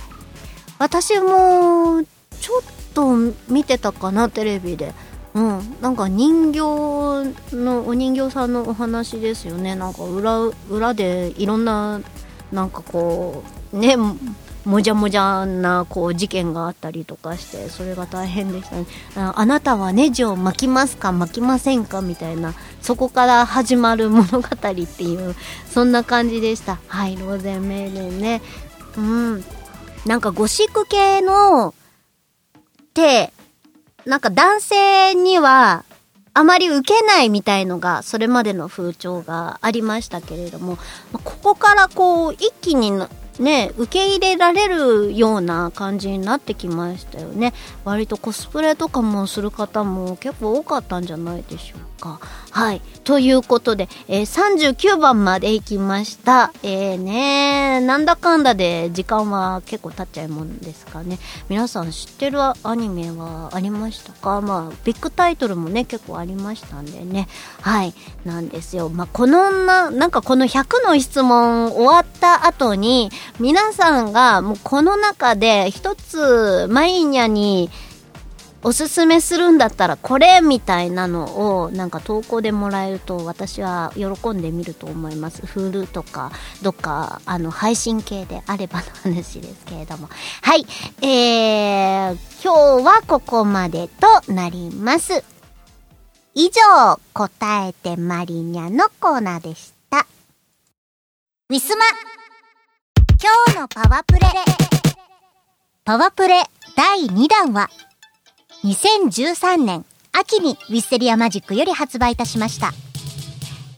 [0.83, 2.03] 私も
[2.41, 2.63] ちょっ
[2.93, 3.17] と
[3.49, 4.93] 見てたかなテレビで。
[5.33, 6.59] うん、なんか人形
[7.57, 9.77] のお人形さんのお話ですよね。
[9.77, 12.01] なんか裏裏でいろんな
[12.51, 13.97] なんかこうね
[14.65, 18.87] もじゃもじゃなこう事件があったりとかしてそれが大変でしたね。
[19.15, 25.37] あなたはネジを巻きますか巻きませんかみたいなそこから始まる物語っていう
[25.71, 26.81] そんな感じでした。
[26.89, 28.43] はいローゼンメールね。
[28.97, 29.45] うん。
[30.07, 31.75] なんかゴシック系のっ
[32.95, 33.33] て
[34.05, 35.85] なんか男性には
[36.35, 40.79] あまり受けないみたいのがそれまでの風潮がありましたけれども
[41.13, 42.93] ここからこう一気に
[43.39, 47.55] ね受け入れられるような感じになってきましたよね。
[47.85, 51.92] 割とコスプレとかもする方も結構多かったんじゃないでしょうか。
[52.03, 52.19] か。
[52.51, 52.83] はい。
[53.05, 56.53] ということで、えー、39番まで行きました。
[56.65, 61.19] えーねなんだかんだで時間は結構経っちゃうもんですかね。
[61.49, 64.41] 皆さん知ってるアニメはありましたか？
[64.41, 67.29] まあビッグタイトルもね結構ありましたんでね。
[67.61, 67.95] はい。
[68.25, 68.89] なんですよ。
[68.89, 77.71] まあこのななんかこの100の質問終わった後に皆さんがもうこの中で一つマイニャに
[78.65, 85.43] おすすめするんだったらこれみたいなのをなんか投稿でもらえると私は喜んでみると思います。
[85.43, 86.31] Hulu とか
[86.63, 90.09] どっかあの配信系であればの話ですけれども。
[90.43, 90.65] はい。
[91.03, 95.25] えー、今日はここまでとなります。
[96.35, 100.07] 以上、答えてマリニャのコーナーでした。
[101.51, 101.85] ウィスマ
[103.21, 104.21] 今日のパワプレ
[105.85, 106.45] パワプレ
[106.77, 107.69] 第2弾は
[108.65, 112.73] 2013年秋にウィステリアマジックより発売いたしました。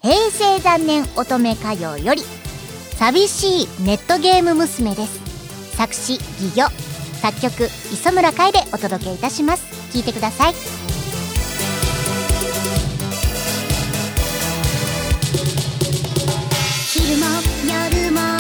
[0.03, 2.21] 平成残念乙女歌謡より
[2.99, 5.77] 寂しいネットゲーム娘です。
[5.77, 6.69] 作詞義魚
[7.23, 9.65] 作曲磯村海でお届けいたします。
[9.95, 10.55] 聴いてください。
[16.93, 17.25] 昼も
[18.03, 18.34] 夜も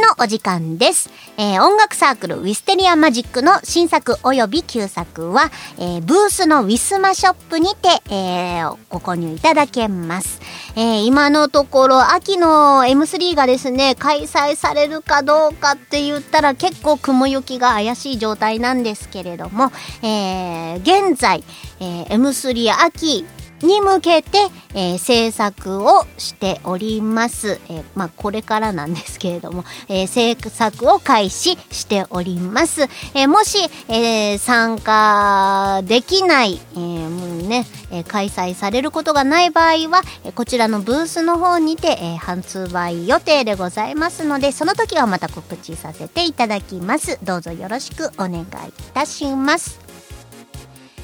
[0.00, 1.10] のお時間です。
[1.36, 10.40] えー音楽サークルウィステリアマジックの新作及び旧作は、えーブースのウィスマショップにて、えーご購入いただけます。
[10.76, 19.70] えー今のところ秋の M3 がですね、開催されるかどうかって言ったら結構雲行きが怪しい状態なんですけれども、
[20.02, 20.80] えー
[21.10, 21.44] 現在、
[21.80, 23.24] えー M3 秋
[23.62, 24.38] に向けて、
[24.74, 27.60] えー制作をしております。
[27.68, 32.88] えーまあ、これからなんですけれども、えー制作を開始しております。
[33.14, 33.58] えもし、
[33.88, 47.18] え参加できない、えもうね、え開催されることがない場合は、えこちらのブースの方にて、えー発売予定でございますので、その時はまた告知させていただきます。
[47.22, 48.46] どうぞよろしくお願いい
[48.94, 49.89] たします。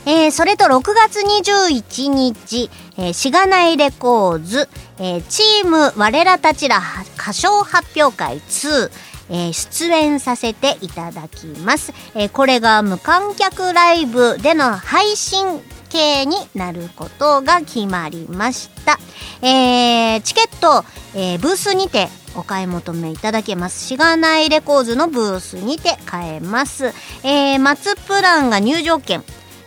[0.08, 4.68] えーそれと6月21日、えーしがないレコーズ、
[5.00, 6.80] えーチーム我らたちら
[7.18, 8.90] 歌唱発表会2、
[9.30, 18.98] えー出演させていただきます、えーこれが無観客ライブでの配信系になることが決まりました、
[19.42, 20.84] えーチケット、
[21.16, 23.84] えーブースにてお買い求めいただけます。
[23.84, 26.92] しがないレコーズのブースにて買えます。
[27.24, 29.24] えー、松プランが入場券。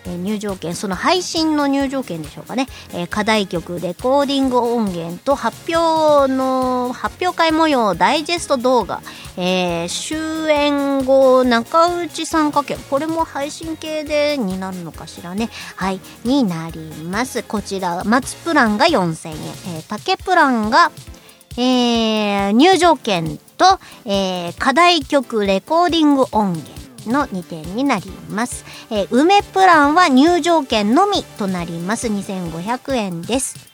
[0.10, 9.02] え入場券その配信の入場券でしょうかね、えー課題曲レコーディング音源と発表の発表会模様ダイジェスト動画、
[9.38, 15.50] えー終演後中内参加券これも配信系でになるのかしらね。
[15.76, 17.44] はいになります。
[17.44, 19.36] こちら松プランが4000円、
[19.76, 20.92] えー竹プランが
[21.58, 26.79] えー入場券と、えー課題曲レコーディング音源。
[27.08, 32.08] の2点になります、えー梅プランは入場券のみとなります。
[32.08, 33.69] 2500円です。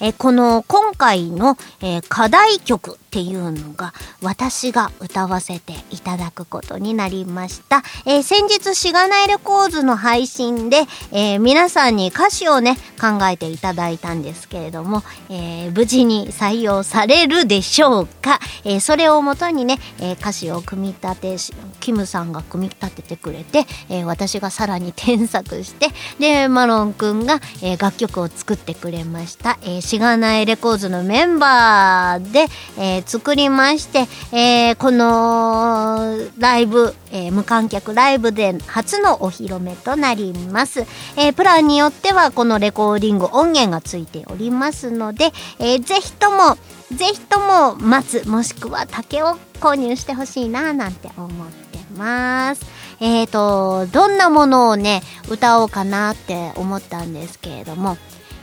[0.00, 3.92] えこの今回の、え課題曲っていうのが
[4.22, 7.82] 私が歌わせていただくことになりました。
[8.06, 25.88] え先日しがないレコーズの配信で、えー皆さんに歌詞をね考えていただいたんですけれども、え無事に採用されるでしょうか、えそれをもとにね、え歌詞を組み立てしキムさんが組み立ててくれて、え私がさらに添削して
[26.18, 32.46] でマロンくんが、え楽曲を作ってくれました、えしがないレコーズのメンバーで、
[32.78, 40.86] えー作りまして、えーこのライブ、えー無観客ライブで初のお披露目となります、
[41.16, 46.56] えプランによってはこのレコーディング音源がついておりますので、えーぜひとも
[46.92, 52.64] ぜひとも松もしくは竹を購入してほしいななんて思ってます。
[53.02, 57.96] えーと、どんなものをね、歌おうかなって思ったんですけれども、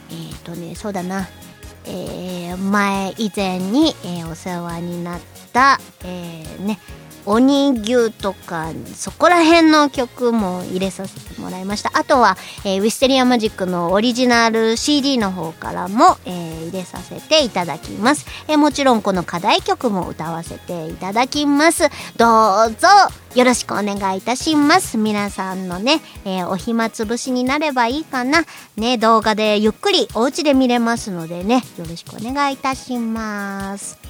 [0.10, 1.28] えーとね、そうだな、
[1.86, 5.20] えー前以前に、えーお世話になっ
[5.54, 6.80] た、えーね、
[7.28, 11.92] 鬼牛とかそこら辺の曲も入れさせてもらいました。
[11.94, 21.90] あとは、えーウィステリアマジックのオリジナル CD の方からも、えー入れさせていただきます、えーもちろんこの課題曲も歌わせていただきます。
[22.16, 22.88] どうぞ
[23.36, 24.98] よろしくお願いいたします。
[24.98, 28.46] 皆さんのね、えお暇つぶしになればいいかな。
[28.78, 34.07] ね動画でゆっくりお家で見れますのでねよろしくお願いいたします。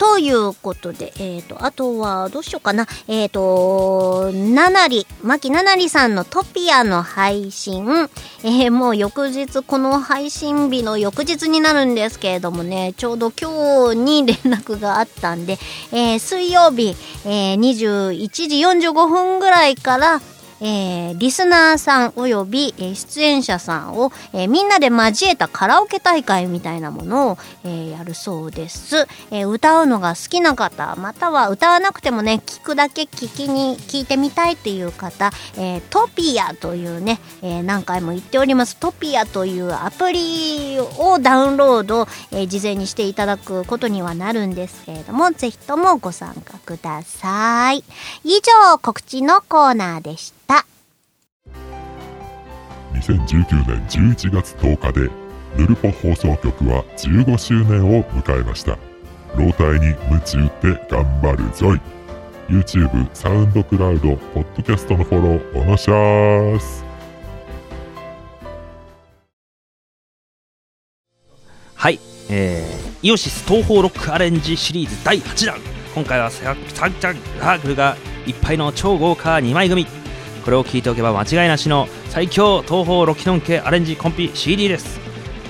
[0.00, 2.86] ということで、えっ、と、あとは、どうしようかな。
[3.06, 7.86] えっ、と、ななり、まきななりさんのトピアの配信、
[8.42, 15.58] えーもう翌日、この配信日の翌日になるんですけれどもね、ちょうど今日に連絡があったんで、
[15.92, 16.96] えー水曜日、
[17.26, 20.22] えー21時45分ぐらいから、
[20.60, 38.76] えーリスナーさんおよび、えー出演者さんを、えーみんなで交えたカラオケ大会みたいなものを、えーやるそうです、えー歌うのが好きな方または歌わなくてもね聞くだけ聞きに聞いてみたいっていう方、えートピアというね、えー何回も言っております。
[38.76, 47.84] トピアというアプリをダウンロード、えー事前にしていただくことにはなるんですけれどもぜひともご参加ください。
[48.24, 48.40] 以
[48.72, 50.49] 上告知のコーナーでした。
[53.00, 55.10] 2019年11月10日で
[55.56, 58.78] ヌルポ放送局は15周年を迎えました。
[59.36, 61.80] 老体に夢中で頑張るぞい。
[62.48, 66.84] YouTube、サウンドクラウド、ポッドキャストのフォローおのしゃーす。
[71.76, 75.58] はい、えー、イオシス東方ロックアレンジシリーズ第8弾。
[75.94, 77.96] 今回はササンチャンサークルが
[78.26, 79.99] いっぱいの超豪華2枚組。
[80.50, 84.98] これを聞いておけば間違いなしの最強東方ロキノン系アレンジコンピ CD です。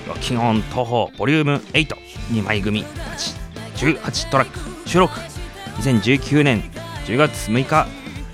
[0.07, 2.85] ロキンオン東方ボリューム82枚組
[3.77, 5.15] 18トラック収録。
[5.79, 6.61] 2019年
[7.07, 7.87] 10月6日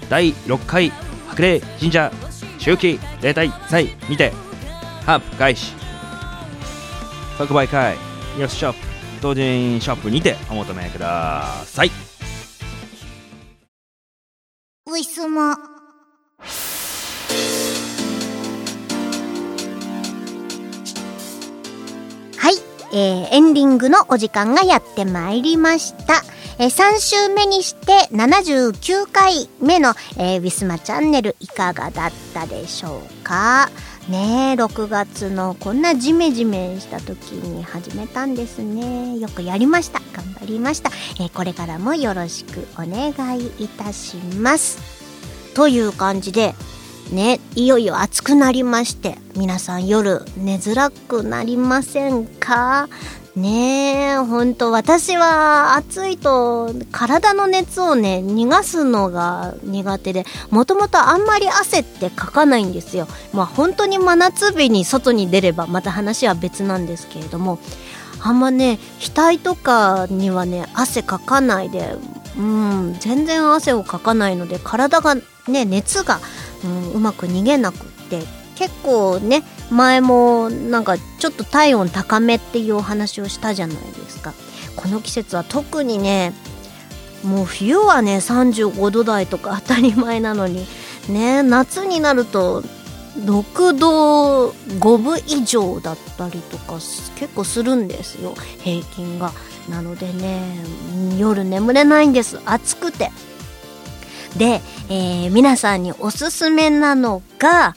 [0.09, 0.91] 第6回
[1.29, 2.11] 白麗神社
[2.59, 4.33] 秋季例大祭にて
[5.05, 5.73] ハープ開始
[7.39, 7.95] 即売会。
[8.41, 8.79] イオシショップ
[9.23, 12.16] 同人ショップにてお求めください。
[23.37, 26.23] エンディングのお時間がやってまいりました。
[26.59, 33.69] えー3週目にして79回目の、えーウィスマチャンネルいかがだったでしょうか？
[34.09, 39.19] ねえ、6月のこんなジメジメした時に始めたんですね。
[39.19, 40.01] よくやりました。
[40.15, 40.89] 頑張りました。
[41.21, 44.79] えーこれからもよろしくお願いいたします。
[45.53, 46.55] という感じで、
[47.13, 52.89] ね、いよいよ暑くなりまして、皆さん夜寝づらくなりませんか？
[53.37, 63.07] ねえ、ほんと私は暑いと体の熱をね、逃がすのが苦手で、もともとあんまり汗ってかかないんですよ。
[63.35, 67.59] まあ本当に真夏日に外に出ればまた話は別なんですけれども、
[68.23, 71.95] あんまね、額とかにはね、汗かかないで、
[72.39, 75.15] うん、全然汗をかかないので、体が
[75.47, 76.21] ね、熱が、
[76.65, 78.23] うん、うまく逃げなくって、
[78.55, 84.35] 結構ね、前もなんかちょっと体温高めっていうお話をしたじゃないですか。
[84.77, 86.33] この季節は特にね、
[87.25, 90.67] もう冬はね、35度台とか当たり前なのに、
[91.09, 92.63] ね、夏になると
[93.25, 98.35] 6度5分以上だったりとか結構するんですよ。
[98.63, 99.33] 平均が。
[99.69, 100.55] なのでね
[101.19, 102.39] 夜眠れないんです。
[102.45, 103.11] 暑くて。
[104.37, 107.75] で、えー皆さんにおすすめなのが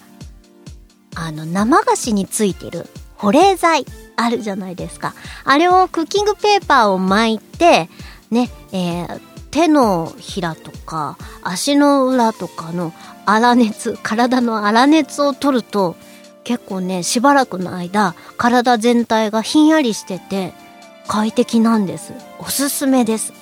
[1.19, 5.13] あの生菓子についてる保冷剤あるじゃないですか。
[5.43, 7.89] あれをクッキングペーパーを巻いて
[8.31, 12.93] ね、えー手のひらとか足の裏とかの
[13.25, 15.95] 粗熱体の粗熱を取ると
[16.43, 20.53] 結構ねしばらくの間体全体がひんやりしてて
[21.07, 22.13] 快適なんです。
[22.37, 23.33] おすすめです。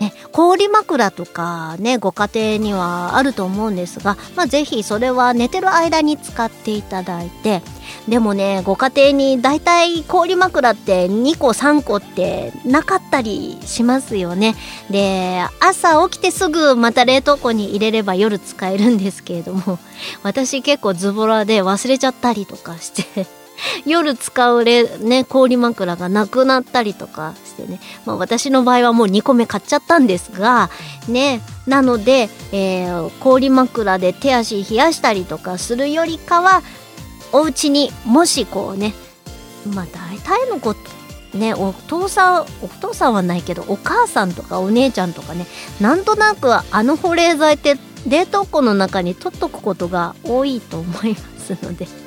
[0.00, 7.62] ね、氷枕とかね、ご家庭にはあると思うんですが、まあ、ぜひそれは寝てる間に使っていただいて、
[8.08, 14.56] でもね、ご家庭にだいたい氷枕って2個3個ってなかったりしますよね。
[14.90, 19.78] で、朝起きてすぐまた冷凍庫に入れれば夜使えるんですけれども、
[20.22, 23.26] 私結構ズボラで忘れちゃったりとかして、
[23.86, 27.80] 夜使うれ、ね、氷枕がなくなったりとかしてね。
[28.04, 30.70] まあ私の場合はもう2個目買っちゃったんですが、
[31.08, 36.62] ね、なので、えー氷枕で手足冷やしたりとかするよりかは、
[37.32, 38.94] お家にもしこうね、
[39.72, 45.46] まあ大体のこと、ね、お父さん、お父さんはないけど、お母さんとかお姉ちゃんとかね、
[45.80, 47.76] なんとなくあの保冷剤って
[48.06, 52.03] 冷凍庫の中に取っとくことが多いと思いますので。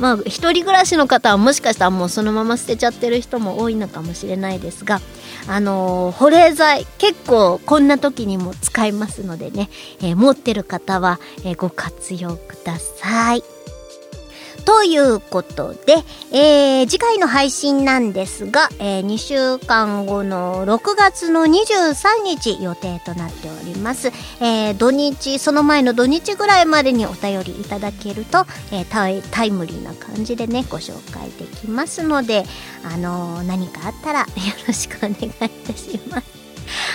[0.00, 5.00] まあ一人暮らしの方はもしかしたらもうそのまま捨てちゃってる人も多いのかもしれないですが
[5.48, 9.68] あのー保冷剤結構こんな時にも使いますのでね、
[10.00, 13.61] えー持ってる方は、えーご活用ください。
[14.64, 15.96] ということで、
[16.32, 24.08] えー次回の配信なんですが、え2週間後の6月の23日予定となっております。
[24.40, 32.44] えー土日、その前の土日ぐらいまでにお便りいただけると、えータイタイムリーな感じでね、ご紹介できますので、
[32.84, 34.26] あのー何かあったらよ
[34.66, 36.41] ろしくお願いいたします。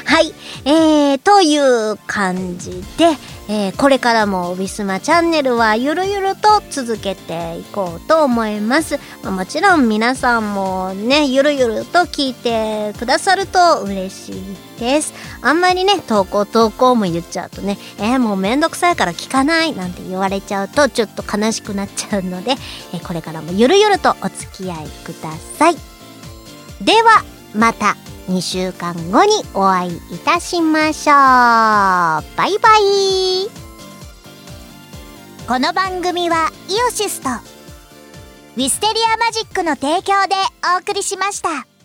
[0.05, 0.33] はい。
[0.65, 3.05] えー、という感じで、
[3.49, 8.99] えーこれからもウィスマチャンネルはゆるゆると続けていこうと思います。
[9.23, 15.13] まあもちろん皆さんもね、ゆるゆると聞いてくださると嬉しいです。
[15.41, 22.51] あんまりね、投稿投稿も言っちゃうとね、えーもうめんどくさいから聞かないなんて言われちゃうとちょっと悲しくなっちゃうので、
[22.93, 25.75] えーこれからもゆるゆるとお付き合いください。
[26.81, 27.23] では、
[27.55, 27.95] また
[28.27, 31.15] 2週間後にお会いいたしましょう。
[31.15, 33.49] バイバイ。
[35.47, 40.35] この番組はイオシスとウィステリアマジックの提供で
[40.75, 41.76] お送りしました。